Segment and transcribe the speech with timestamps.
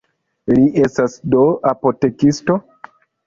[0.51, 1.43] Li estas do
[1.73, 2.57] apotekisto?